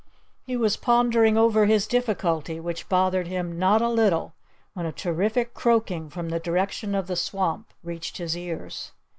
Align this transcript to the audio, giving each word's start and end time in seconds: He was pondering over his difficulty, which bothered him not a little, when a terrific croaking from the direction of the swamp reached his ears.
He 0.47 0.57
was 0.57 0.77
pondering 0.77 1.37
over 1.37 1.67
his 1.67 1.85
difficulty, 1.85 2.59
which 2.59 2.89
bothered 2.89 3.27
him 3.27 3.59
not 3.59 3.83
a 3.83 3.87
little, 3.87 4.33
when 4.73 4.87
a 4.87 4.91
terrific 4.91 5.53
croaking 5.53 6.09
from 6.09 6.29
the 6.29 6.39
direction 6.39 6.95
of 6.95 7.05
the 7.05 7.15
swamp 7.15 7.71
reached 7.83 8.17
his 8.17 8.35
ears. 8.35 8.93